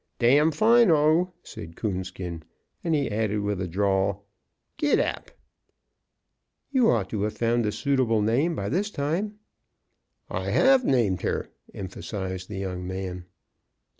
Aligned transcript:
"Damfino," 0.19 1.31
said 1.43 1.75
Coonskin; 1.75 2.41
and 2.83 2.95
he 2.95 3.11
added, 3.11 3.41
with 3.41 3.61
a 3.61 3.67
drawl, 3.67 4.25
"Git 4.77 4.97
ap." 4.97 5.29
"You 6.71 6.89
ought 6.89 7.07
to 7.11 7.21
have 7.21 7.37
found 7.37 7.67
a 7.67 7.71
suitable 7.71 8.23
name 8.23 8.55
by 8.55 8.67
this 8.67 8.89
time." 8.89 9.37
"I 10.27 10.49
HAVE 10.49 10.83
named 10.85 11.21
her," 11.21 11.49
emphasized 11.75 12.49
the 12.49 12.57
young 12.57 12.87
man. 12.87 13.25